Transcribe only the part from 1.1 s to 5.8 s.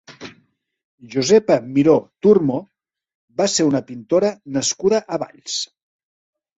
Josepa Miró Turmo va ser una pintora nascuda a Valls.